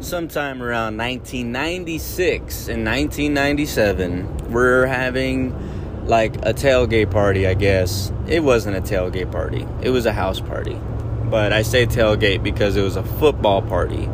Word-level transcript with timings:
sometime 0.00 0.62
around 0.62 0.96
1996 0.98 2.68
and 2.68 2.84
1997, 2.84 4.50
we're 4.50 4.86
having 4.86 6.06
like 6.06 6.36
a 6.36 6.52
tailgate 6.52 7.10
party, 7.10 7.46
I 7.46 7.54
guess. 7.54 8.12
It 8.26 8.42
wasn't 8.42 8.76
a 8.76 8.80
tailgate 8.80 9.32
party, 9.32 9.66
it 9.82 9.90
was 9.90 10.06
a 10.06 10.12
house 10.12 10.40
party. 10.40 10.78
But 11.24 11.52
I 11.52 11.62
say 11.62 11.86
tailgate 11.86 12.42
because 12.42 12.76
it 12.76 12.82
was 12.82 12.96
a 12.96 13.02
football 13.02 13.62
party. 13.62 14.08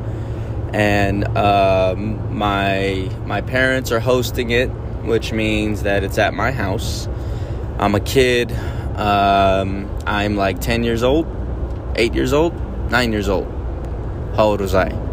And 0.72 1.24
um, 1.36 2.34
my 2.34 3.10
my 3.26 3.42
parents 3.42 3.92
are 3.92 4.00
hosting 4.00 4.50
it, 4.50 4.68
which 5.04 5.32
means 5.32 5.82
that 5.82 6.04
it's 6.04 6.16
at 6.16 6.32
my 6.32 6.50
house. 6.50 7.08
I'm 7.78 7.94
a 7.94 8.00
kid. 8.00 8.52
Um, 8.96 9.90
I'm 10.06 10.36
like 10.36 10.60
10 10.60 10.84
years 10.84 11.02
old, 11.02 11.26
8 11.96 12.14
years 12.14 12.32
old, 12.32 12.54
9 12.90 13.12
years 13.12 13.28
old. 13.28 13.46
How 14.36 14.44
old 14.44 14.60
was 14.60 14.74
I? 14.74 15.11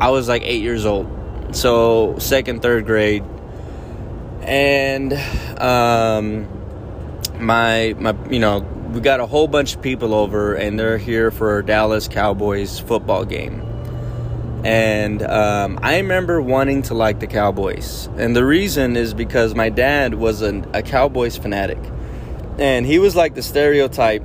I 0.00 0.10
was 0.10 0.28
like 0.28 0.42
eight 0.42 0.62
years 0.62 0.86
old. 0.86 1.08
So, 1.52 2.16
second, 2.18 2.62
third 2.62 2.86
grade. 2.86 3.24
And, 4.42 5.12
um, 5.60 6.48
my, 7.38 7.94
my, 7.98 8.16
you 8.30 8.38
know, 8.38 8.60
we 8.92 9.00
got 9.00 9.20
a 9.20 9.26
whole 9.26 9.46
bunch 9.46 9.76
of 9.76 9.82
people 9.82 10.14
over, 10.14 10.54
and 10.54 10.78
they're 10.78 10.98
here 10.98 11.30
for 11.30 11.62
Dallas 11.62 12.08
Cowboys 12.08 12.80
football 12.80 13.24
game. 13.24 13.66
And 14.64 15.22
um, 15.22 15.78
I 15.82 15.98
remember 15.98 16.40
wanting 16.42 16.82
to 16.82 16.94
like 16.94 17.20
the 17.20 17.26
Cowboys. 17.26 18.08
And 18.16 18.36
the 18.36 18.44
reason 18.44 18.96
is 18.96 19.14
because 19.14 19.54
my 19.54 19.70
dad 19.70 20.14
was 20.14 20.42
an, 20.42 20.66
a 20.74 20.82
Cowboys 20.82 21.36
fanatic. 21.36 21.78
And 22.58 22.84
he 22.84 22.98
was 22.98 23.16
like 23.16 23.34
the 23.34 23.42
stereotype 23.42 24.22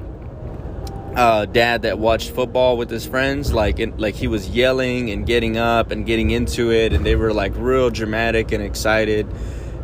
uh, 1.16 1.46
dad 1.46 1.84
that 1.84 1.98
watched 1.98 2.32
football 2.32 2.78
with 2.78 2.90
his 2.90 3.06
friends, 3.06 3.54
like 3.54 3.80
like 3.98 4.16
he 4.16 4.28
was 4.28 4.50
yelling 4.50 5.10
and 5.10 5.26
getting 5.26 5.58
up 5.58 5.92
and 5.92 6.06
getting 6.06 6.32
into 6.32 6.72
it, 6.72 6.94
and 6.94 7.06
they 7.06 7.16
were 7.16 7.34
like 7.34 7.54
real 7.56 7.90
dramatic 7.90 8.52
and 8.52 8.64
excited, 8.64 9.28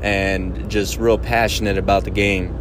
and 0.02 0.70
just 0.70 0.98
real 0.98 1.18
passionate 1.18 1.78
about 1.78 2.04
the 2.04 2.12
game. 2.12 2.58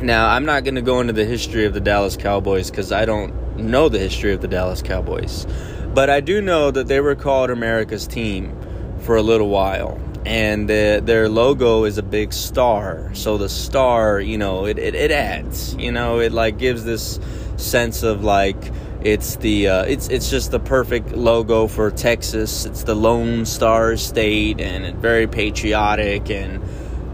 Now, 0.00 0.30
I'm 0.30 0.44
not 0.44 0.64
going 0.64 0.74
to 0.74 0.82
go 0.82 1.00
into 1.00 1.12
the 1.12 1.24
history 1.24 1.64
of 1.64 1.74
the 1.74 1.80
Dallas 1.80 2.16
Cowboys 2.16 2.70
because 2.70 2.90
I 2.90 3.04
don't 3.04 3.56
know 3.56 3.88
the 3.88 4.00
history 4.00 4.32
of 4.32 4.40
the 4.40 4.48
Dallas 4.48 4.82
Cowboys, 4.82 5.46
but 5.94 6.10
I 6.10 6.20
do 6.20 6.40
know 6.40 6.70
that 6.70 6.88
they 6.88 7.00
were 7.00 7.14
called 7.14 7.50
America's 7.50 8.06
team 8.06 8.56
for 9.00 9.16
a 9.16 9.22
little 9.22 9.48
while. 9.48 10.00
And 10.24 10.70
the, 10.70 11.00
their 11.04 11.28
logo 11.28 11.84
is 11.84 11.98
a 11.98 12.02
big 12.02 12.32
star. 12.32 13.12
So 13.12 13.38
the 13.38 13.48
star, 13.48 14.20
you 14.20 14.38
know, 14.38 14.66
it, 14.66 14.78
it, 14.78 14.94
it 14.94 15.10
adds, 15.10 15.74
you 15.74 15.90
know, 15.90 16.20
it 16.20 16.32
like 16.32 16.58
gives 16.58 16.84
this 16.84 17.18
sense 17.62 18.02
of 18.02 18.24
like 18.24 18.56
it's 19.04 19.36
the 19.36 19.68
uh, 19.68 19.84
it's 19.84 20.08
it's 20.08 20.30
just 20.30 20.50
the 20.50 20.60
perfect 20.60 21.12
logo 21.12 21.66
for 21.66 21.90
Texas. 21.90 22.64
It's 22.66 22.84
the 22.84 22.94
Lone 22.94 23.44
Star 23.46 23.96
State, 23.96 24.60
and 24.60 24.84
it's 24.84 24.98
very 24.98 25.26
patriotic, 25.26 26.30
and 26.30 26.62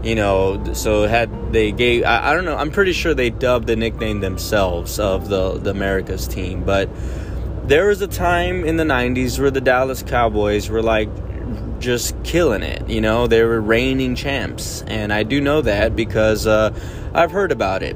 you 0.03 0.15
know, 0.15 0.73
so 0.73 1.07
had 1.07 1.51
they 1.51 1.71
gave 1.71 2.03
I, 2.03 2.31
I 2.31 2.33
don't 2.33 2.45
know. 2.45 2.55
I'm 2.55 2.71
pretty 2.71 2.93
sure 2.93 3.13
they 3.13 3.29
dubbed 3.29 3.67
the 3.67 3.75
nickname 3.75 4.19
themselves 4.19 4.99
of 4.99 5.29
the 5.29 5.53
the 5.53 5.71
America's 5.71 6.27
team, 6.27 6.63
but 6.63 6.89
there 7.63 7.87
was 7.87 8.01
a 8.01 8.07
time 8.07 8.65
in 8.65 8.77
the 8.77 8.83
90s 8.83 9.39
where 9.39 9.51
the 9.51 9.61
Dallas 9.61 10.01
Cowboys 10.01 10.69
were 10.69 10.81
like 10.81 11.07
just 11.79 12.15
killing 12.23 12.63
it. 12.63 12.89
You 12.89 12.99
know, 12.99 13.27
they 13.27 13.43
were 13.43 13.61
reigning 13.61 14.15
champs, 14.15 14.83
and 14.87 15.13
I 15.13 15.23
do 15.23 15.39
know 15.39 15.61
that 15.61 15.95
because 15.95 16.47
uh, 16.47 16.73
I've 17.13 17.31
heard 17.31 17.51
about 17.51 17.83
it. 17.83 17.95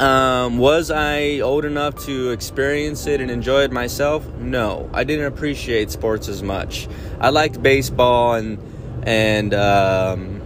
Um, 0.00 0.58
was 0.58 0.92
I 0.92 1.40
old 1.40 1.64
enough 1.64 1.96
to 2.06 2.30
experience 2.30 3.06
it 3.06 3.20
and 3.20 3.30
enjoy 3.30 3.62
it 3.62 3.72
myself? 3.72 4.26
No, 4.34 4.88
I 4.92 5.02
didn't 5.02 5.26
appreciate 5.26 5.90
sports 5.90 6.28
as 6.28 6.42
much. 6.42 6.88
I 7.20 7.30
liked 7.30 7.60
baseball 7.62 8.34
and 8.34 8.58
and 9.02 9.54
um, 9.54 10.42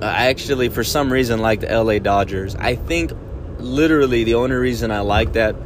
I 0.00 0.28
actually, 0.28 0.68
for 0.68 0.84
some 0.84 1.12
reason, 1.12 1.40
liked 1.40 1.62
the 1.62 1.82
LA 1.82 1.98
Dodgers. 1.98 2.54
I 2.54 2.76
think 2.76 3.12
literally 3.58 4.24
the 4.24 4.34
only 4.34 4.56
reason 4.56 4.90
I 4.92 5.00
liked 5.00 5.32
that 5.32 5.56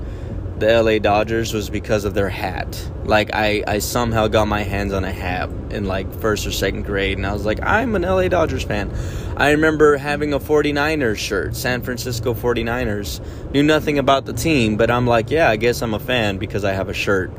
the 0.62 0.82
LA 0.82 0.98
Dodgers 0.98 1.52
was 1.52 1.68
because 1.68 2.04
of 2.04 2.14
their 2.14 2.28
hat. 2.28 2.90
Like 3.04 3.30
I, 3.34 3.64
I 3.66 3.78
somehow 3.80 4.28
got 4.28 4.46
my 4.46 4.62
hands 4.62 4.92
on 4.92 5.04
a 5.04 5.12
hat 5.12 5.50
in 5.70 5.86
like 5.86 6.12
first 6.20 6.46
or 6.46 6.52
second 6.52 6.84
grade 6.84 7.18
and 7.18 7.26
I 7.26 7.32
was 7.32 7.44
like, 7.44 7.60
I'm 7.62 7.96
an 7.96 8.02
LA 8.02 8.28
Dodgers 8.28 8.62
fan. 8.62 8.94
I 9.36 9.50
remember 9.50 9.96
having 9.96 10.32
a 10.32 10.38
49ers 10.38 11.16
shirt, 11.16 11.56
San 11.56 11.82
Francisco 11.82 12.32
49ers. 12.32 13.52
Knew 13.52 13.64
nothing 13.64 13.98
about 13.98 14.24
the 14.24 14.32
team, 14.32 14.76
but 14.76 14.88
I'm 14.88 15.06
like, 15.06 15.30
yeah, 15.30 15.50
I 15.50 15.56
guess 15.56 15.82
I'm 15.82 15.94
a 15.94 15.98
fan 15.98 16.38
because 16.38 16.64
I 16.64 16.72
have 16.72 16.88
a 16.88 16.94
shirt. 16.94 17.32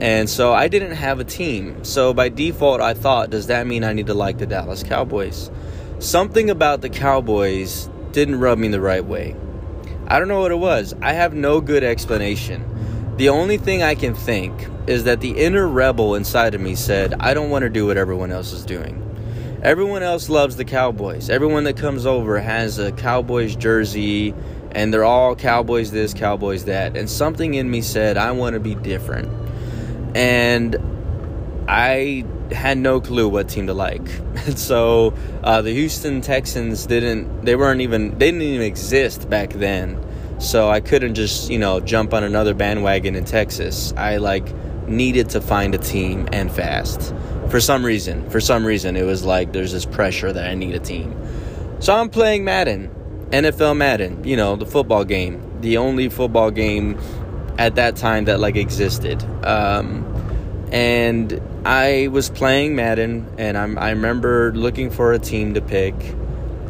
And 0.00 0.28
so 0.28 0.52
I 0.52 0.66
didn't 0.66 0.96
have 0.96 1.20
a 1.20 1.24
team. 1.24 1.84
So 1.84 2.12
by 2.12 2.28
default, 2.28 2.80
I 2.80 2.94
thought, 2.94 3.30
does 3.30 3.46
that 3.46 3.66
mean 3.66 3.84
I 3.84 3.92
need 3.92 4.06
to 4.08 4.14
like 4.14 4.38
the 4.38 4.46
Dallas 4.46 4.82
Cowboys? 4.82 5.50
Something 6.00 6.50
about 6.50 6.80
the 6.80 6.88
Cowboys 6.88 7.88
didn't 8.10 8.40
rub 8.40 8.58
me 8.58 8.68
the 8.68 8.80
right 8.80 9.04
way. 9.04 9.36
I 10.10 10.18
don't 10.18 10.28
know 10.28 10.40
what 10.40 10.50
it 10.50 10.58
was. 10.58 10.94
I 11.02 11.12
have 11.12 11.34
no 11.34 11.60
good 11.60 11.84
explanation. 11.84 12.64
The 13.18 13.28
only 13.28 13.58
thing 13.58 13.82
I 13.82 13.94
can 13.94 14.14
think 14.14 14.68
is 14.86 15.04
that 15.04 15.20
the 15.20 15.32
inner 15.32 15.68
rebel 15.68 16.14
inside 16.14 16.54
of 16.54 16.62
me 16.62 16.74
said, 16.76 17.12
I 17.20 17.34
don't 17.34 17.50
want 17.50 17.64
to 17.64 17.68
do 17.68 17.86
what 17.86 17.98
everyone 17.98 18.32
else 18.32 18.52
is 18.52 18.64
doing. 18.64 19.04
Everyone 19.62 20.02
else 20.02 20.30
loves 20.30 20.56
the 20.56 20.64
Cowboys. 20.64 21.28
Everyone 21.28 21.64
that 21.64 21.76
comes 21.76 22.06
over 22.06 22.40
has 22.40 22.78
a 22.78 22.90
Cowboys 22.92 23.54
jersey, 23.54 24.32
and 24.70 24.94
they're 24.94 25.04
all 25.04 25.36
Cowboys 25.36 25.90
this, 25.90 26.14
Cowboys 26.14 26.64
that. 26.64 26.96
And 26.96 27.10
something 27.10 27.52
in 27.52 27.70
me 27.70 27.82
said, 27.82 28.16
I 28.16 28.30
want 28.30 28.54
to 28.54 28.60
be 28.60 28.76
different. 28.76 29.28
And 30.16 30.76
I 31.68 32.24
had 32.50 32.78
no 32.78 32.98
clue 32.98 33.28
what 33.28 33.50
team 33.50 33.66
to 33.66 33.74
like. 33.74 34.08
so 34.56 35.14
uh, 35.42 35.60
the 35.60 35.72
Houston 35.72 36.22
Texans 36.22 36.86
didn't, 36.86 37.44
they 37.44 37.56
weren't 37.56 37.82
even, 37.82 38.12
they 38.18 38.30
didn't 38.30 38.42
even 38.42 38.66
exist 38.66 39.28
back 39.28 39.50
then. 39.52 40.02
So 40.40 40.70
I 40.70 40.80
couldn't 40.80 41.14
just, 41.14 41.50
you 41.50 41.58
know, 41.58 41.80
jump 41.80 42.14
on 42.14 42.24
another 42.24 42.54
bandwagon 42.54 43.14
in 43.14 43.24
Texas. 43.26 43.92
I 43.96 44.16
like 44.16 44.48
needed 44.88 45.28
to 45.30 45.42
find 45.42 45.74
a 45.74 45.78
team 45.78 46.26
and 46.32 46.50
fast. 46.50 47.14
For 47.50 47.60
some 47.60 47.84
reason, 47.84 48.28
for 48.30 48.40
some 48.40 48.64
reason, 48.64 48.96
it 48.96 49.04
was 49.04 49.24
like 49.24 49.52
there's 49.52 49.72
this 49.72 49.84
pressure 49.84 50.32
that 50.32 50.48
I 50.48 50.54
need 50.54 50.74
a 50.74 50.78
team. 50.78 51.14
So 51.80 51.94
I'm 51.94 52.08
playing 52.08 52.44
Madden, 52.44 52.88
NFL 53.30 53.76
Madden, 53.76 54.24
you 54.24 54.36
know, 54.36 54.56
the 54.56 54.66
football 54.66 55.04
game, 55.04 55.60
the 55.60 55.76
only 55.76 56.08
football 56.08 56.50
game 56.50 56.98
at 57.58 57.74
that 57.74 57.96
time 57.96 58.24
that 58.26 58.40
like 58.40 58.56
existed. 58.56 59.22
Um, 59.44 60.07
and 60.72 61.40
I 61.64 62.08
was 62.08 62.30
playing 62.30 62.76
Madden, 62.76 63.26
and 63.38 63.56
I'm, 63.56 63.78
I 63.78 63.90
remember 63.90 64.52
looking 64.52 64.90
for 64.90 65.12
a 65.12 65.18
team 65.18 65.54
to 65.54 65.60
pick, 65.60 65.94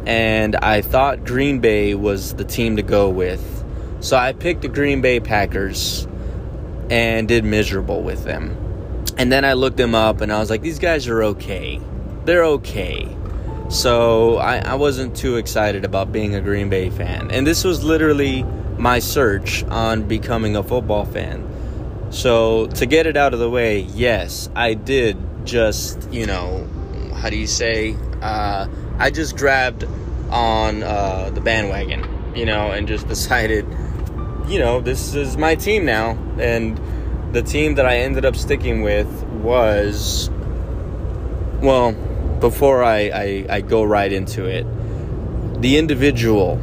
and 0.05 0.55
I 0.55 0.81
thought 0.81 1.25
Green 1.25 1.59
Bay 1.59 1.95
was 1.95 2.35
the 2.35 2.43
team 2.43 2.77
to 2.77 2.81
go 2.81 3.09
with. 3.09 3.63
So 4.01 4.15
I 4.15 4.33
picked 4.33 4.61
the 4.61 4.69
Green 4.69 5.01
Bay 5.01 5.19
Packers 5.19 6.07
and 6.89 7.27
did 7.27 7.43
miserable 7.43 8.01
with 8.01 8.23
them. 8.23 8.55
And 9.17 9.31
then 9.31 9.43
I 9.43 9.53
looked 9.53 9.77
them 9.77 9.93
up, 9.93 10.21
and 10.21 10.31
I 10.31 10.39
was 10.39 10.49
like, 10.49 10.61
these 10.61 10.79
guys 10.79 11.07
are 11.07 11.23
okay. 11.23 11.81
They're 12.25 12.45
okay. 12.45 13.13
So 13.69 14.37
I, 14.37 14.59
I 14.59 14.75
wasn't 14.75 15.15
too 15.15 15.35
excited 15.35 15.85
about 15.85 16.11
being 16.11 16.35
a 16.35 16.41
Green 16.41 16.69
Bay 16.69 16.89
fan. 16.89 17.29
And 17.31 17.45
this 17.45 17.63
was 17.63 17.83
literally 17.83 18.43
my 18.77 18.99
search 18.99 19.63
on 19.65 20.07
becoming 20.07 20.55
a 20.55 20.63
football 20.63 21.05
fan. 21.05 21.45
So, 22.11 22.65
to 22.67 22.85
get 22.87 23.05
it 23.05 23.17
out 23.17 23.33
of 23.33 23.39
the 23.39 23.49
way, 23.49 23.81
yes, 23.81 24.49
I 24.55 24.73
did 24.73 25.17
just, 25.45 26.11
you 26.11 26.25
know, 26.25 26.67
how 27.13 27.29
do 27.29 27.37
you 27.37 27.45
say? 27.45 27.95
Uh, 28.21 28.67
I 28.97 29.11
just 29.11 29.37
grabbed 29.37 29.85
on 30.29 30.81
uh, 30.81 31.29
the 31.31 31.41
bandwagon, 31.41 32.33
you 32.35 32.45
know, 32.45 32.71
and 32.71 32.87
just 32.87 33.07
decided, 33.15 33.65
you 34.47 34.57
know, 34.57 34.81
this 34.81 35.13
is 35.13 35.37
my 35.37 35.53
team 35.53 35.85
now. 35.85 36.17
And 36.39 36.79
the 37.31 37.43
team 37.43 37.75
that 37.75 37.85
I 37.85 37.97
ended 37.97 38.25
up 38.25 38.35
sticking 38.35 38.81
with 38.81 39.07
was, 39.25 40.31
well, 41.61 41.91
before 42.39 42.83
I, 42.83 43.11
I, 43.13 43.45
I 43.49 43.61
go 43.61 43.83
right 43.83 44.11
into 44.11 44.45
it, 44.45 44.65
the 45.61 45.77
individual 45.77 46.59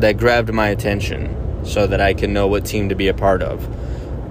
that 0.00 0.18
grabbed 0.18 0.52
my 0.52 0.68
attention 0.68 1.64
so 1.64 1.86
that 1.86 2.00
I 2.00 2.14
can 2.14 2.32
know 2.32 2.48
what 2.48 2.64
team 2.64 2.88
to 2.88 2.96
be 2.96 3.06
a 3.06 3.14
part 3.14 3.42
of 3.42 3.68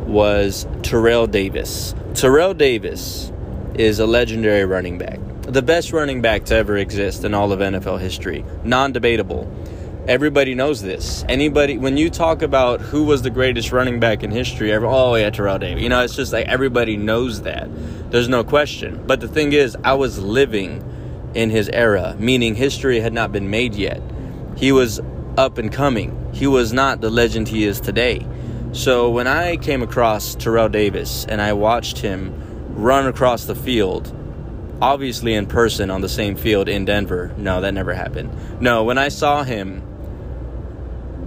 was 0.07 0.65
Terrell 0.83 1.27
Davis. 1.27 1.93
Terrell 2.13 2.53
Davis 2.53 3.31
is 3.75 3.99
a 3.99 4.07
legendary 4.07 4.65
running 4.65 4.97
back, 4.97 5.19
the 5.41 5.61
best 5.61 5.93
running 5.93 6.21
back 6.21 6.45
to 6.45 6.55
ever 6.55 6.77
exist 6.77 7.23
in 7.23 7.33
all 7.33 7.51
of 7.51 7.59
NFL 7.59 7.99
history, 7.99 8.43
non 8.63 8.91
debatable. 8.91 9.51
Everybody 10.07 10.55
knows 10.55 10.81
this. 10.81 11.25
Anybody, 11.27 11.77
when 11.77 11.97
you 11.97 12.09
talk 12.09 12.41
about 12.41 12.79
who 12.79 13.03
was 13.03 13.23
the 13.23 13.29
greatest 13.29 13.73
running 13.73 13.99
back 13.99 14.23
in 14.23 14.31
history, 14.31 14.71
ever, 14.71 14.85
oh 14.85 15.15
yeah, 15.15 15.29
Terrell 15.29 15.59
Davis. 15.59 15.83
You 15.83 15.89
know, 15.89 16.01
it's 16.01 16.15
just 16.15 16.31
like 16.31 16.47
everybody 16.47 16.95
knows 16.95 17.41
that. 17.41 17.67
There's 18.09 18.29
no 18.29 18.45
question. 18.45 19.03
But 19.05 19.19
the 19.19 19.27
thing 19.27 19.51
is, 19.51 19.75
I 19.83 19.95
was 19.95 20.17
living 20.17 20.81
in 21.35 21.49
his 21.49 21.67
era, 21.69 22.15
meaning 22.17 22.55
history 22.55 23.01
had 23.01 23.11
not 23.11 23.33
been 23.33 23.49
made 23.49 23.75
yet. 23.75 24.01
He 24.55 24.71
was 24.71 25.01
up 25.37 25.57
and 25.57 25.71
coming. 25.71 26.29
He 26.33 26.47
was 26.47 26.71
not 26.71 27.01
the 27.01 27.09
legend 27.09 27.49
he 27.49 27.65
is 27.65 27.81
today. 27.81 28.25
So 28.77 29.09
when 29.09 29.25
I 29.25 29.57
came 29.57 29.81
across 29.81 30.35
Terrell 30.35 30.69
Davis 30.69 31.25
and 31.25 31.41
I 31.41 31.53
watched 31.53 31.97
him 31.97 32.31
run 32.75 33.07
across 33.07 33.45
the 33.45 33.55
field, 33.55 34.15
obviously 34.79 35.33
in 35.33 35.47
person 35.47 35.89
on 35.89 36.01
the 36.01 36.07
same 36.07 36.35
field 36.35 36.69
in 36.69 36.85
Denver, 36.85 37.33
no, 37.37 37.59
that 37.61 37.73
never 37.73 37.91
happened. 37.91 38.61
No, 38.61 38.83
when 38.83 38.99
I 38.99 39.07
saw 39.07 39.41
him 39.41 39.81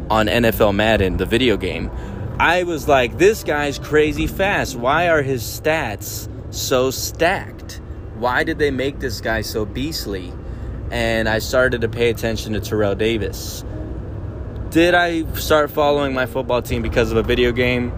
on 0.09 0.29
NFL 0.29 0.77
Madden, 0.77 1.17
the 1.17 1.27
video 1.27 1.57
game, 1.57 1.91
I 2.39 2.63
was 2.63 2.87
like, 2.87 3.19
this 3.19 3.43
guy's 3.43 3.81
crazy 3.81 4.29
fast. 4.29 4.77
Why 4.77 5.09
are 5.09 5.21
his 5.21 5.43
stats 5.43 6.29
so 6.55 6.93
stacked? 6.93 7.81
Why 8.15 8.45
did 8.45 8.61
they 8.61 8.71
make 8.71 9.01
this 9.01 9.21
guy 9.21 9.41
so 9.41 9.65
beastly? 9.65 10.33
And 10.93 11.29
I 11.29 11.41
started 11.41 11.81
to 11.81 11.89
pay 11.89 12.11
attention 12.11 12.53
to 12.53 12.61
Terrell 12.61 12.95
Davis. 12.95 13.65
Did 14.71 14.95
I 14.95 15.25
start 15.35 15.73
following 15.73 16.15
my 16.15 16.27
football 16.27 16.63
team 16.63 16.81
because 16.81 17.11
of 17.11 17.17
a 17.17 17.25
video 17.25 17.51
game? 17.51 17.91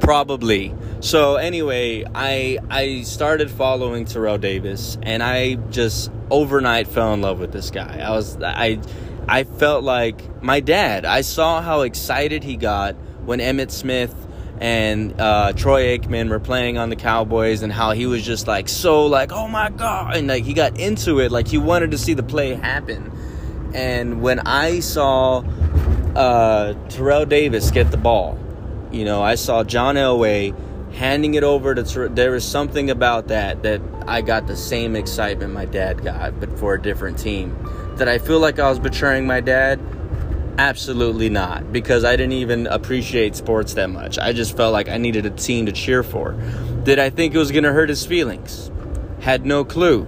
Probably. 0.00 0.74
So 1.00 1.36
anyway, 1.36 2.04
I 2.14 2.58
I 2.68 3.00
started 3.00 3.50
following 3.50 4.04
Terrell 4.04 4.36
Davis 4.36 4.98
and 5.02 5.22
I 5.22 5.54
just 5.70 6.10
overnight 6.30 6.86
fell 6.86 7.14
in 7.14 7.22
love 7.22 7.40
with 7.40 7.52
this 7.52 7.70
guy. 7.70 8.00
I 8.00 8.10
was 8.10 8.36
I 8.42 8.78
I 9.26 9.44
felt 9.44 9.84
like 9.84 10.42
my 10.42 10.60
dad. 10.60 11.06
I 11.06 11.22
saw 11.22 11.62
how 11.62 11.80
excited 11.80 12.44
he 12.44 12.56
got 12.56 12.96
when 13.24 13.38
Emmitt 13.38 13.70
Smith 13.70 14.14
and 14.60 15.18
uh, 15.18 15.54
Troy 15.54 15.96
Aikman 15.96 16.28
were 16.28 16.40
playing 16.40 16.76
on 16.76 16.90
the 16.90 16.96
Cowboys, 16.96 17.62
and 17.62 17.72
how 17.72 17.92
he 17.92 18.06
was 18.06 18.22
just 18.22 18.46
like 18.46 18.68
so 18.68 19.06
like 19.06 19.32
oh 19.32 19.48
my 19.48 19.70
god, 19.70 20.16
and 20.16 20.28
like 20.28 20.44
he 20.44 20.52
got 20.52 20.78
into 20.78 21.20
it, 21.20 21.32
like 21.32 21.48
he 21.48 21.56
wanted 21.56 21.90
to 21.92 21.98
see 21.98 22.12
the 22.12 22.22
play 22.22 22.52
happen. 22.52 23.10
And 23.74 24.22
when 24.22 24.38
I 24.40 24.80
saw 24.80 25.40
uh, 26.14 26.74
Terrell 26.88 27.26
Davis 27.26 27.70
get 27.70 27.90
the 27.90 27.96
ball, 27.96 28.38
you 28.92 29.04
know, 29.04 29.20
I 29.22 29.34
saw 29.34 29.64
John 29.64 29.96
Elway 29.96 30.54
handing 30.94 31.34
it 31.34 31.42
over 31.42 31.74
to 31.74 31.82
Ter- 31.82 32.08
there 32.08 32.30
was 32.30 32.44
something 32.44 32.88
about 32.88 33.28
that 33.28 33.64
that 33.64 33.80
I 34.06 34.20
got 34.20 34.46
the 34.46 34.56
same 34.56 34.94
excitement 34.94 35.52
my 35.52 35.64
dad 35.64 36.04
got, 36.04 36.38
but 36.38 36.56
for 36.58 36.74
a 36.74 36.80
different 36.80 37.18
team. 37.18 37.56
Did 37.98 38.06
I 38.06 38.18
feel 38.18 38.38
like 38.38 38.60
I 38.60 38.68
was 38.68 38.78
betraying 38.78 39.26
my 39.26 39.40
dad? 39.40 39.80
Absolutely 40.56 41.30
not, 41.30 41.72
because 41.72 42.04
I 42.04 42.14
didn't 42.14 42.34
even 42.34 42.68
appreciate 42.68 43.34
sports 43.34 43.74
that 43.74 43.90
much. 43.90 44.18
I 44.18 44.32
just 44.32 44.56
felt 44.56 44.72
like 44.72 44.88
I 44.88 44.98
needed 44.98 45.26
a 45.26 45.30
team 45.30 45.66
to 45.66 45.72
cheer 45.72 46.04
for. 46.04 46.32
Did 46.84 47.00
I 47.00 47.10
think 47.10 47.34
it 47.34 47.38
was 47.38 47.50
going 47.50 47.64
to 47.64 47.72
hurt 47.72 47.88
his 47.88 48.06
feelings? 48.06 48.70
Had 49.18 49.44
no 49.44 49.64
clue. 49.64 50.06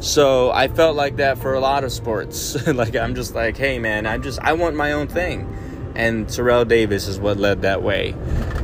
So 0.00 0.50
I 0.50 0.68
felt 0.68 0.94
like 0.94 1.16
that 1.16 1.38
for 1.38 1.54
a 1.54 1.60
lot 1.60 1.84
of 1.84 1.92
sports. 1.92 2.66
like 2.74 2.96
I'm 2.96 3.14
just 3.14 3.34
like, 3.34 3.56
hey 3.56 3.78
man, 3.78 4.06
I 4.06 4.18
just 4.18 4.38
I 4.40 4.52
want 4.52 4.76
my 4.76 4.92
own 4.92 5.08
thing, 5.08 5.92
and 5.94 6.28
Terrell 6.28 6.64
Davis 6.64 7.08
is 7.08 7.18
what 7.18 7.38
led 7.38 7.62
that 7.62 7.82
way, 7.82 8.14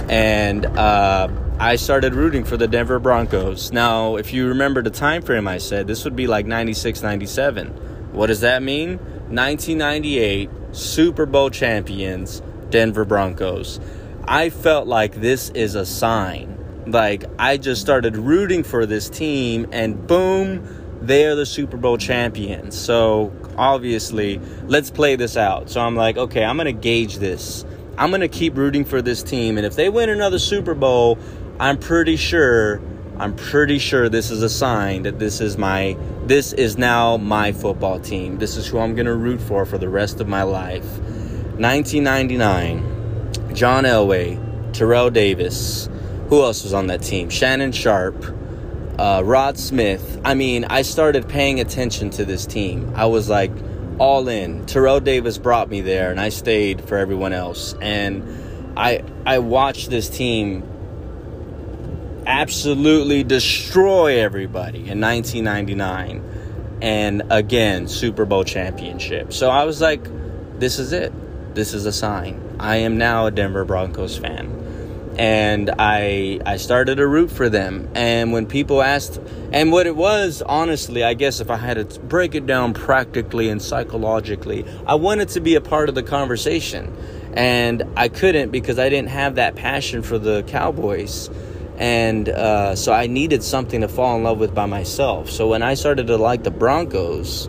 and 0.08 0.66
uh, 0.66 1.28
I 1.58 1.76
started 1.76 2.14
rooting 2.14 2.44
for 2.44 2.56
the 2.56 2.68
Denver 2.68 2.98
Broncos. 2.98 3.72
Now, 3.72 4.16
if 4.16 4.32
you 4.32 4.48
remember 4.48 4.82
the 4.82 4.90
time 4.90 5.22
frame 5.22 5.48
I 5.48 5.58
said, 5.58 5.86
this 5.86 6.04
would 6.04 6.16
be 6.16 6.26
like 6.26 6.44
96, 6.44 7.02
97. 7.02 7.68
What 8.12 8.26
does 8.26 8.40
that 8.40 8.62
mean? 8.62 8.98
1998 9.28 10.50
Super 10.72 11.24
Bowl 11.24 11.48
champions, 11.48 12.42
Denver 12.68 13.06
Broncos. 13.06 13.80
I 14.24 14.50
felt 14.50 14.86
like 14.86 15.14
this 15.14 15.48
is 15.50 15.74
a 15.74 15.86
sign. 15.86 16.58
Like 16.86 17.24
I 17.38 17.56
just 17.56 17.80
started 17.80 18.16
rooting 18.18 18.64
for 18.64 18.84
this 18.84 19.08
team, 19.08 19.66
and 19.72 20.06
boom 20.06 20.81
they 21.06 21.26
are 21.26 21.34
the 21.34 21.46
Super 21.46 21.76
Bowl 21.76 21.98
champions. 21.98 22.78
So 22.78 23.32
obviously, 23.56 24.40
let's 24.66 24.90
play 24.90 25.16
this 25.16 25.36
out. 25.36 25.68
So 25.68 25.80
I'm 25.80 25.96
like, 25.96 26.16
okay, 26.16 26.44
I'm 26.44 26.56
going 26.56 26.66
to 26.66 26.72
gauge 26.72 27.18
this. 27.18 27.64
I'm 27.98 28.10
going 28.10 28.20
to 28.20 28.28
keep 28.28 28.56
rooting 28.56 28.84
for 28.84 29.02
this 29.02 29.22
team. 29.22 29.58
And 29.58 29.66
if 29.66 29.76
they 29.76 29.88
win 29.88 30.08
another 30.08 30.38
Super 30.38 30.74
Bowl, 30.74 31.18
I'm 31.58 31.78
pretty 31.78 32.16
sure, 32.16 32.80
I'm 33.18 33.34
pretty 33.36 33.78
sure 33.78 34.08
this 34.08 34.30
is 34.30 34.42
a 34.42 34.48
sign 34.48 35.02
that 35.02 35.18
this 35.18 35.40
is 35.40 35.58
my, 35.58 35.96
this 36.24 36.52
is 36.52 36.78
now 36.78 37.16
my 37.16 37.52
football 37.52 38.00
team. 38.00 38.38
This 38.38 38.56
is 38.56 38.66
who 38.66 38.78
I'm 38.78 38.94
going 38.94 39.06
to 39.06 39.14
root 39.14 39.40
for 39.40 39.66
for 39.66 39.78
the 39.78 39.88
rest 39.88 40.20
of 40.20 40.28
my 40.28 40.42
life. 40.42 40.86
1999, 41.58 43.54
John 43.54 43.84
Elway, 43.84 44.72
Terrell 44.72 45.10
Davis. 45.10 45.88
Who 46.28 46.42
else 46.42 46.62
was 46.62 46.72
on 46.72 46.86
that 46.86 47.02
team? 47.02 47.28
Shannon 47.28 47.72
Sharpe 47.72 48.24
uh, 48.98 49.22
Rod 49.24 49.58
Smith. 49.58 50.20
I 50.24 50.34
mean, 50.34 50.64
I 50.64 50.82
started 50.82 51.28
paying 51.28 51.60
attention 51.60 52.10
to 52.10 52.24
this 52.24 52.46
team. 52.46 52.92
I 52.94 53.06
was 53.06 53.28
like 53.28 53.52
all 53.98 54.28
in. 54.28 54.66
Terrell 54.66 55.00
Davis 55.00 55.38
brought 55.38 55.68
me 55.68 55.80
there, 55.80 56.10
and 56.10 56.20
I 56.20 56.28
stayed 56.28 56.84
for 56.84 56.98
everyone 56.98 57.32
else. 57.32 57.74
And 57.80 58.72
I 58.76 59.02
I 59.26 59.38
watched 59.38 59.90
this 59.90 60.08
team 60.08 60.68
absolutely 62.26 63.24
destroy 63.24 64.20
everybody 64.20 64.88
in 64.88 65.00
1999, 65.00 66.78
and 66.80 67.22
again 67.30 67.88
Super 67.88 68.24
Bowl 68.24 68.44
championship. 68.44 69.32
So 69.32 69.50
I 69.50 69.64
was 69.64 69.80
like, 69.80 70.02
this 70.58 70.78
is 70.78 70.92
it. 70.92 71.12
This 71.54 71.74
is 71.74 71.86
a 71.86 71.92
sign. 71.92 72.56
I 72.58 72.76
am 72.76 72.96
now 72.98 73.26
a 73.26 73.30
Denver 73.30 73.64
Broncos 73.64 74.16
fan 74.16 74.61
and 75.18 75.70
I 75.78 76.40
I 76.46 76.56
started 76.56 76.96
to 76.96 77.06
root 77.06 77.30
for 77.30 77.48
them. 77.48 77.88
And 77.94 78.32
when 78.32 78.46
people 78.46 78.82
asked, 78.82 79.20
and 79.52 79.70
what 79.70 79.86
it 79.86 79.96
was, 79.96 80.42
honestly, 80.42 81.04
I 81.04 81.14
guess 81.14 81.40
if 81.40 81.50
I 81.50 81.56
had 81.56 81.90
to 81.90 82.00
break 82.00 82.34
it 82.34 82.46
down 82.46 82.74
practically 82.74 83.48
and 83.48 83.60
psychologically, 83.60 84.64
I 84.86 84.94
wanted 84.94 85.28
to 85.30 85.40
be 85.40 85.54
a 85.54 85.60
part 85.60 85.88
of 85.88 85.94
the 85.94 86.02
conversation, 86.02 86.96
and 87.34 87.82
I 87.96 88.08
couldn't 88.08 88.50
because 88.50 88.78
I 88.78 88.88
didn't 88.88 89.10
have 89.10 89.34
that 89.36 89.54
passion 89.54 90.02
for 90.02 90.18
the 90.18 90.42
Cowboys. 90.44 91.30
And 91.78 92.28
uh, 92.28 92.76
so 92.76 92.92
I 92.92 93.06
needed 93.06 93.42
something 93.42 93.80
to 93.80 93.88
fall 93.88 94.16
in 94.16 94.22
love 94.22 94.38
with 94.38 94.54
by 94.54 94.66
myself. 94.66 95.30
So 95.30 95.48
when 95.48 95.62
I 95.62 95.74
started 95.74 96.06
to 96.08 96.16
like 96.16 96.44
the 96.44 96.50
Broncos, 96.50 97.48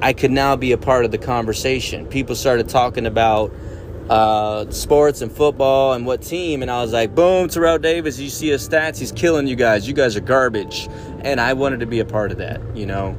I 0.00 0.12
could 0.12 0.30
now 0.30 0.56
be 0.56 0.72
a 0.72 0.78
part 0.78 1.04
of 1.04 1.10
the 1.10 1.18
conversation. 1.18 2.06
People 2.06 2.34
started 2.34 2.68
talking 2.68 3.04
about 3.04 3.52
uh, 4.08 4.70
sports 4.70 5.22
and 5.22 5.32
football 5.32 5.92
and 5.94 6.06
what 6.06 6.22
team. 6.22 6.62
And 6.62 6.70
I 6.70 6.82
was 6.82 6.92
like, 6.92 7.14
boom, 7.14 7.48
Terrell 7.48 7.78
Davis, 7.78 8.18
you 8.18 8.28
see 8.28 8.48
his 8.48 8.68
stats, 8.68 8.98
he's 8.98 9.12
killing 9.12 9.46
you 9.46 9.56
guys. 9.56 9.88
You 9.88 9.94
guys 9.94 10.16
are 10.16 10.20
garbage. 10.20 10.88
And 11.20 11.40
I 11.40 11.54
wanted 11.54 11.80
to 11.80 11.86
be 11.86 12.00
a 12.00 12.04
part 12.04 12.32
of 12.32 12.38
that, 12.38 12.60
you 12.76 12.86
know. 12.86 13.16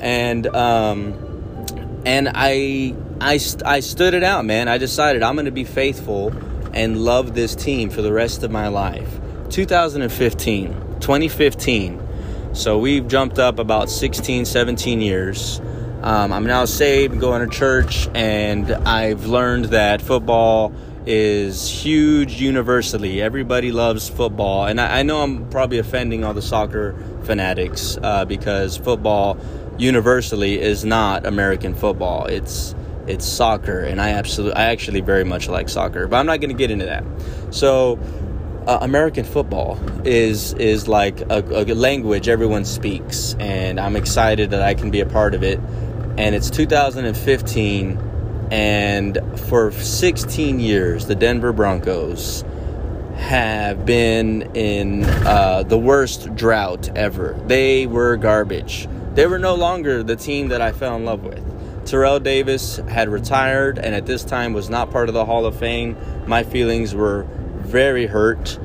And 0.00 0.46
um, 0.48 2.02
and 2.04 2.30
I 2.34 2.94
I 3.20 3.40
I 3.64 3.80
stood 3.80 4.14
it 4.14 4.22
out, 4.22 4.44
man. 4.44 4.68
I 4.68 4.78
decided 4.78 5.22
I'm 5.22 5.34
going 5.34 5.46
to 5.46 5.50
be 5.50 5.64
faithful 5.64 6.32
and 6.72 7.02
love 7.04 7.34
this 7.34 7.54
team 7.54 7.90
for 7.90 8.02
the 8.02 8.12
rest 8.12 8.42
of 8.42 8.50
my 8.50 8.68
life. 8.68 9.18
2015, 9.50 11.00
2015. 11.00 12.08
So 12.52 12.78
we've 12.78 13.06
jumped 13.08 13.38
up 13.38 13.58
about 13.58 13.90
16, 13.90 14.44
17 14.44 15.00
years. 15.00 15.60
Um, 16.02 16.32
I'm 16.32 16.46
now 16.46 16.64
saved, 16.64 17.18
going 17.18 17.48
to 17.48 17.54
church, 17.54 18.08
and 18.14 18.70
I've 18.70 19.26
learned 19.26 19.66
that 19.66 20.00
football 20.00 20.72
is 21.06 21.68
huge 21.68 22.40
universally. 22.40 23.20
Everybody 23.20 23.72
loves 23.72 24.08
football, 24.08 24.66
and 24.66 24.80
I, 24.80 25.00
I 25.00 25.02
know 25.02 25.22
I'm 25.22 25.50
probably 25.50 25.78
offending 25.78 26.22
all 26.22 26.34
the 26.34 26.42
soccer 26.42 26.94
fanatics 27.24 27.98
uh, 28.00 28.24
because 28.24 28.76
football 28.76 29.38
universally 29.76 30.60
is 30.60 30.84
not 30.84 31.26
American 31.26 31.74
football. 31.74 32.26
It's 32.26 32.76
it's 33.08 33.26
soccer, 33.26 33.80
and 33.80 34.00
I 34.00 34.10
absolutely, 34.10 34.54
I 34.54 34.66
actually 34.66 35.00
very 35.00 35.24
much 35.24 35.48
like 35.48 35.68
soccer, 35.68 36.06
but 36.06 36.18
I'm 36.18 36.26
not 36.26 36.40
going 36.40 36.50
to 36.50 36.56
get 36.56 36.70
into 36.70 36.86
that. 36.86 37.04
So. 37.50 37.98
Uh, 38.66 38.80
American 38.82 39.24
football 39.24 39.80
is 40.04 40.52
is 40.54 40.86
like 40.86 41.22
a, 41.30 41.42
a 41.52 41.64
language 41.72 42.28
everyone 42.28 42.66
speaks, 42.66 43.34
and 43.40 43.80
I'm 43.80 43.96
excited 43.96 44.50
that 44.50 44.60
I 44.60 44.74
can 44.74 44.90
be 44.90 45.00
a 45.00 45.06
part 45.06 45.32
of 45.32 45.42
it 45.42 45.58
and 46.18 46.34
it's 46.34 46.50
2015 46.50 48.48
and 48.50 49.18
for 49.48 49.70
16 49.70 50.58
years 50.58 51.06
the 51.06 51.14
denver 51.14 51.52
broncos 51.52 52.44
have 53.14 53.86
been 53.86 54.42
in 54.56 55.04
uh, 55.04 55.62
the 55.64 55.78
worst 55.78 56.34
drought 56.34 56.88
ever. 56.96 57.36
They 57.46 57.86
were 57.86 58.16
garbage. 58.16 58.88
They 59.14 59.26
were 59.26 59.38
no 59.38 59.54
longer 59.54 60.02
the 60.02 60.16
team 60.16 60.48
that 60.48 60.60
i 60.60 60.72
fell 60.72 60.96
in 60.96 61.04
love 61.04 61.22
with. 61.22 61.86
Terrell 61.86 62.18
davis 62.18 62.78
had 62.88 63.08
retired 63.08 63.78
and 63.78 63.94
at 63.94 64.06
this 64.06 64.24
time 64.24 64.52
was 64.52 64.68
not 64.68 64.90
part 64.90 65.08
of 65.08 65.14
the 65.14 65.24
hall 65.24 65.46
of 65.46 65.56
fame. 65.56 65.96
My 66.26 66.42
feelings 66.42 66.96
were 66.96 67.26
very 67.58 68.06
hurt. 68.06 68.58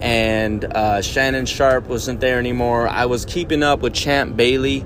And 0.00 0.64
uh, 0.64 1.02
shannon 1.02 1.46
sharpe 1.46 1.86
wasn't 1.86 2.18
there 2.18 2.40
anymore. 2.40 2.88
I 2.88 3.06
was 3.06 3.24
keeping 3.24 3.62
up 3.62 3.78
with 3.78 3.94
champ 3.94 4.36
bailey 4.36 4.84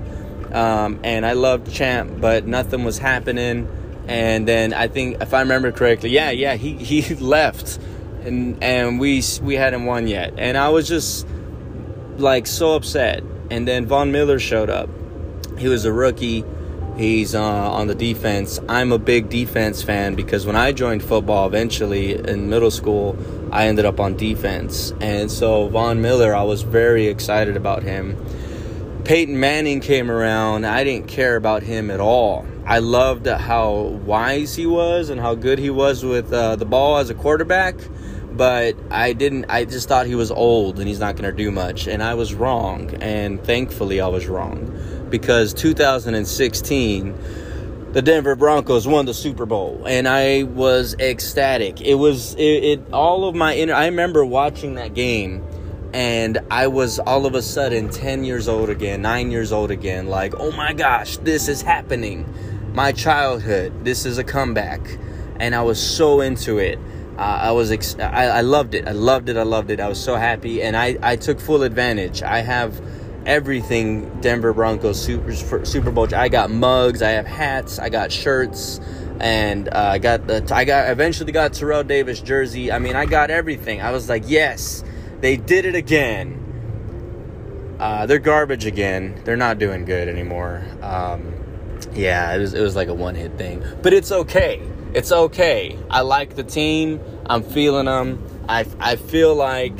um, 0.53 0.99
and 1.03 1.25
I 1.25 1.33
loved 1.33 1.71
Champ, 1.71 2.19
but 2.19 2.45
nothing 2.45 2.83
was 2.83 2.97
happening. 2.97 3.67
And 4.07 4.47
then 4.47 4.73
I 4.73 4.87
think, 4.87 5.21
if 5.21 5.33
I 5.33 5.41
remember 5.41 5.71
correctly, 5.71 6.09
yeah, 6.09 6.31
yeah, 6.31 6.55
he, 6.55 6.75
he 6.75 7.15
left, 7.15 7.79
and 8.23 8.61
and 8.63 8.99
we 8.99 9.23
we 9.41 9.55
hadn't 9.55 9.85
won 9.85 10.07
yet, 10.07 10.33
and 10.37 10.57
I 10.57 10.69
was 10.69 10.87
just 10.87 11.27
like 12.17 12.47
so 12.47 12.75
upset. 12.75 13.23
And 13.49 13.67
then 13.67 13.85
Von 13.85 14.11
Miller 14.11 14.39
showed 14.39 14.69
up. 14.69 14.89
He 15.57 15.67
was 15.67 15.85
a 15.85 15.91
rookie. 15.91 16.45
He's 16.97 17.35
uh, 17.35 17.41
on 17.41 17.87
the 17.87 17.95
defense. 17.95 18.59
I'm 18.69 18.91
a 18.91 18.97
big 18.97 19.29
defense 19.29 19.81
fan 19.81 20.15
because 20.15 20.45
when 20.45 20.55
I 20.55 20.71
joined 20.71 21.03
football 21.03 21.47
eventually 21.47 22.13
in 22.13 22.49
middle 22.49 22.71
school, 22.71 23.17
I 23.51 23.67
ended 23.67 23.85
up 23.85 23.99
on 23.99 24.17
defense. 24.17 24.93
And 25.01 25.31
so 25.31 25.67
Von 25.69 26.01
Miller, 26.01 26.35
I 26.35 26.43
was 26.43 26.61
very 26.61 27.07
excited 27.07 27.57
about 27.57 27.83
him. 27.83 28.17
Peyton 29.03 29.39
Manning 29.39 29.79
came 29.79 30.11
around. 30.11 30.65
I 30.65 30.83
didn't 30.83 31.07
care 31.07 31.35
about 31.35 31.63
him 31.63 31.91
at 31.91 31.99
all. 31.99 32.45
I 32.65 32.79
loved 32.79 33.27
how 33.27 33.99
wise 34.05 34.55
he 34.55 34.65
was 34.65 35.09
and 35.09 35.19
how 35.19 35.35
good 35.35 35.59
he 35.59 35.69
was 35.69 36.03
with 36.03 36.31
uh, 36.31 36.55
the 36.55 36.65
ball 36.65 36.97
as 36.97 37.09
a 37.09 37.15
quarterback 37.15 37.75
but 38.31 38.75
I 38.89 39.13
didn't. 39.13 39.45
I 39.49 39.65
just 39.65 39.87
thought 39.87 40.07
he 40.07 40.15
was 40.15 40.31
old 40.31 40.79
and 40.79 40.87
he's 40.87 40.99
not 40.99 41.15
going 41.15 41.29
to 41.29 41.35
do 41.35 41.51
much, 41.51 41.87
and 41.87 42.01
I 42.01 42.13
was 42.13 42.33
wrong. 42.33 42.91
And 43.01 43.43
thankfully, 43.43 44.01
I 44.01 44.07
was 44.07 44.27
wrong 44.27 45.07
because 45.09 45.53
2016, 45.53 47.17
the 47.91 48.01
Denver 48.01 48.35
Broncos 48.35 48.87
won 48.87 49.05
the 49.05 49.13
Super 49.13 49.45
Bowl, 49.45 49.83
and 49.85 50.07
I 50.07 50.43
was 50.43 50.95
ecstatic. 50.99 51.81
It 51.81 51.95
was 51.95 52.35
it, 52.35 52.63
it 52.63 52.93
all 52.93 53.27
of 53.27 53.35
my 53.35 53.55
inner. 53.55 53.73
I 53.73 53.85
remember 53.85 54.23
watching 54.23 54.75
that 54.75 54.93
game. 54.93 55.45
And 55.93 56.39
I 56.49 56.67
was 56.67 56.99
all 56.99 57.25
of 57.25 57.35
a 57.35 57.41
sudden 57.41 57.89
10 57.89 58.23
years 58.23 58.47
old 58.47 58.69
again, 58.69 59.01
9 59.01 59.31
years 59.31 59.51
old 59.51 59.71
again. 59.71 60.07
Like, 60.07 60.33
oh 60.39 60.51
my 60.51 60.73
gosh, 60.73 61.17
this 61.17 61.47
is 61.47 61.61
happening. 61.61 62.33
My 62.73 62.91
childhood, 62.91 63.83
this 63.83 64.05
is 64.05 64.17
a 64.17 64.23
comeback. 64.23 64.79
And 65.39 65.53
I 65.53 65.63
was 65.63 65.81
so 65.81 66.21
into 66.21 66.59
it 66.59 66.79
uh, 67.21 67.39
I 67.43 67.51
was 67.51 67.71
ex- 67.71 67.99
I, 67.99 68.25
I 68.25 68.41
loved 68.41 68.73
it. 68.73 68.87
I 68.87 68.93
loved 68.93 69.29
it. 69.29 69.37
I 69.37 69.43
loved 69.43 69.69
it. 69.69 69.79
I 69.79 69.87
was 69.87 70.03
so 70.03 70.15
happy, 70.15 70.63
and 70.63 70.75
I, 70.75 70.97
I 71.03 71.17
took 71.17 71.39
full 71.39 71.61
advantage. 71.61 72.23
I 72.23 72.39
have 72.39 72.81
everything 73.27 74.21
Denver 74.21 74.53
Broncos 74.53 74.99
Super 74.99 75.35
Super 75.65 75.91
Bowl. 75.91 76.07
I 76.15 76.29
got 76.29 76.49
mugs. 76.49 77.03
I 77.03 77.11
have 77.11 77.27
hats. 77.27 77.77
I 77.77 77.89
got 77.89 78.11
shirts, 78.11 78.79
and 79.19 79.67
uh, 79.69 79.89
I 79.91 79.99
got 79.99 80.25
the 80.25 80.47
I 80.51 80.63
got 80.65 80.89
eventually 80.89 81.31
got 81.31 81.53
Terrell 81.53 81.83
Davis 81.83 82.21
jersey. 82.21 82.71
I 82.71 82.79
mean, 82.79 82.95
I 82.95 83.05
got 83.05 83.29
everything. 83.29 83.81
I 83.81 83.91
was 83.91 84.09
like, 84.09 84.23
yes, 84.25 84.83
they 85.21 85.37
did 85.37 85.65
it 85.65 85.75
again. 85.75 86.37
Uh, 87.79 88.05
they're 88.05 88.19
garbage 88.19 88.65
again. 88.65 89.21
They're 89.23 89.37
not 89.37 89.57
doing 89.57 89.85
good 89.85 90.07
anymore. 90.07 90.63
Um, 90.81 91.33
yeah, 91.93 92.33
it 92.35 92.39
was 92.39 92.53
it 92.53 92.61
was 92.61 92.75
like 92.75 92.89
a 92.89 92.93
one 92.93 93.15
hit 93.15 93.37
thing, 93.37 93.63
but 93.81 93.93
it's 93.93 94.11
okay 94.11 94.61
it's 94.93 95.11
okay. 95.11 95.77
I 95.89 96.01
like 96.01 96.35
the 96.35 96.43
team. 96.43 96.99
I'm 97.25 97.43
feeling 97.43 97.85
them. 97.85 98.25
I, 98.49 98.65
I 98.79 98.95
feel 98.97 99.33
like 99.33 99.77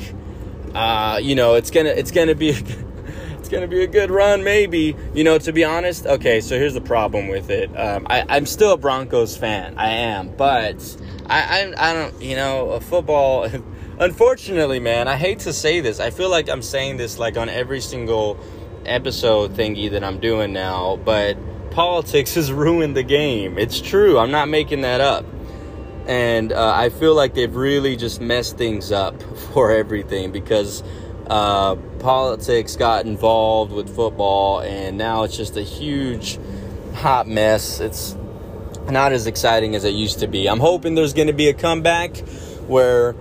uh, 0.74 1.20
you 1.22 1.36
know 1.36 1.56
it's 1.56 1.72
gonna 1.72 1.90
it's 1.90 2.12
gonna 2.12 2.36
be 2.36 2.50
it's 3.32 3.50
gonna 3.50 3.68
be 3.68 3.84
a 3.84 3.88
good 3.88 4.10
run 4.10 4.42
maybe 4.42 4.96
you 5.14 5.26
know 5.26 5.38
to 5.38 5.52
be 5.52 5.66
honest 5.66 6.06
okay 6.06 6.40
so 6.40 6.58
here's 6.58 6.74
the 6.74 6.80
problem 6.80 7.28
with 7.28 7.50
it 7.50 7.70
um, 7.78 8.08
I, 8.10 8.24
I'm 8.30 8.46
still 8.46 8.72
a 8.72 8.78
Broncos 8.78 9.36
fan 9.36 9.78
I 9.78 9.90
am 9.90 10.34
but 10.38 10.98
I, 11.26 11.74
I 11.76 11.90
I 11.90 11.94
don't 11.94 12.22
you 12.22 12.38
know 12.38 12.70
a 12.70 12.80
football 12.80 13.50
unfortunately 14.02 14.80
man 14.80 15.08
I 15.08 15.16
hate 15.16 15.40
to 15.40 15.54
say 15.54 15.80
this 15.80 16.02
I 16.02 16.10
feel 16.10 16.30
like 16.30 16.50
I'm 16.50 16.62
saying 16.62 16.98
this 16.98 17.18
like 17.18 17.38
on 17.38 17.48
every 17.48 17.80
single 17.80 18.38
episode 18.86 19.54
thingy 19.54 19.92
that 19.92 20.04
I'm 20.04 20.20
doing 20.20 20.52
now 20.52 20.98
but 20.98 21.38
politics 21.72 22.36
has 22.36 22.52
ruined 22.52 22.96
the 22.96 23.04
game. 23.04 23.58
It's 23.58 23.82
true. 23.82 24.20
I'm 24.20 24.32
not 24.32 24.48
making 24.48 24.82
that 24.82 25.02
up. 25.02 25.26
And 26.06 26.52
uh, 26.52 26.74
I 26.76 26.90
feel 26.90 27.16
like 27.16 27.34
they've 27.34 27.56
really 27.56 27.96
just 27.96 28.22
messed 28.22 28.58
things 28.58 28.92
up 28.92 29.22
for 29.54 29.72
everything 29.72 30.32
because 30.32 30.84
uh, 31.28 31.76
politics 32.00 32.76
got 32.76 33.06
involved 33.06 33.72
with 33.72 33.96
football, 33.96 34.60
and 34.62 34.98
now 34.98 35.24
it's 35.24 35.38
just 35.38 35.56
a 35.56 35.62
huge 35.62 36.38
hot 36.96 37.28
mess. 37.28 37.80
It's 37.80 38.18
not 38.90 39.14
as 39.14 39.28
exciting 39.28 39.76
as 39.76 39.86
it 39.86 39.94
used 39.94 40.20
to 40.20 40.28
be. 40.28 40.50
I'm 40.50 40.60
hoping 40.60 40.96
there's 40.96 41.14
going 41.14 41.28
to 41.28 41.34
be 41.34 41.48
a 41.48 41.54
comeback 41.54 42.18
where 42.68 43.16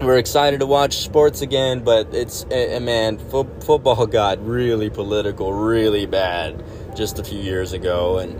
we're 0.00 0.18
excited 0.18 0.60
to 0.60 0.66
watch 0.66 0.98
sports 0.98 1.40
again, 1.42 1.80
but 1.80 2.14
it's, 2.14 2.44
uh, 2.44 2.78
man, 2.80 3.18
fo- 3.18 3.60
football 3.60 4.06
got 4.06 4.44
really 4.44 4.90
political, 4.90 5.52
really 5.52 6.06
bad 6.06 6.62
just 6.96 7.18
a 7.18 7.24
few 7.24 7.38
years 7.38 7.72
ago, 7.72 8.18
and 8.18 8.36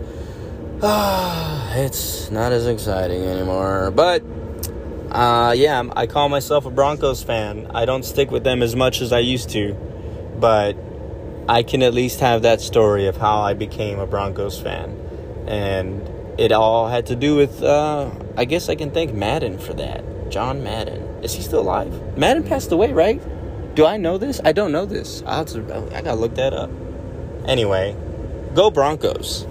uh, 0.81 1.71
it's 1.75 2.31
not 2.31 2.51
as 2.51 2.67
exciting 2.67 3.23
anymore. 3.23 3.91
But 3.91 4.23
uh, 5.11 5.53
yeah, 5.57 5.83
I 5.95 6.07
call 6.07 6.29
myself 6.29 6.65
a 6.65 6.71
Broncos 6.71 7.23
fan. 7.23 7.71
I 7.73 7.85
don't 7.85 8.03
stick 8.03 8.31
with 8.31 8.43
them 8.43 8.61
as 8.61 8.75
much 8.75 9.01
as 9.01 9.11
I 9.11 9.19
used 9.19 9.49
to, 9.51 9.73
but 10.39 10.77
I 11.47 11.63
can 11.63 11.81
at 11.83 11.93
least 11.93 12.19
have 12.19 12.43
that 12.43 12.61
story 12.61 13.07
of 13.07 13.17
how 13.17 13.41
I 13.41 13.53
became 13.53 13.99
a 13.99 14.05
Broncos 14.05 14.59
fan, 14.59 14.91
and 15.47 16.07
it 16.39 16.51
all 16.51 16.87
had 16.87 17.07
to 17.07 17.15
do 17.15 17.35
with. 17.35 17.61
Uh, 17.61 18.11
I 18.37 18.45
guess 18.45 18.69
I 18.69 18.75
can 18.75 18.91
thank 18.91 19.13
Madden 19.13 19.57
for 19.57 19.73
that. 19.73 20.03
John 20.29 20.63
Madden. 20.63 21.01
Is 21.23 21.33
he 21.33 21.41
still 21.41 21.61
alive? 21.61 22.17
Madden 22.17 22.43
passed 22.43 22.71
away, 22.71 22.93
right? 22.93 23.21
Do 23.75 23.85
I 23.85 23.97
know 23.97 24.17
this? 24.17 24.39
I 24.43 24.51
don't 24.51 24.71
know 24.71 24.85
this. 24.85 25.23
I'll 25.25 25.45
to, 25.45 25.95
I 25.95 26.01
gotta 26.01 26.19
look 26.19 26.35
that 26.35 26.53
up. 26.53 26.69
Anyway, 27.45 27.95
Go 28.55 28.71
Broncos. 28.71 29.45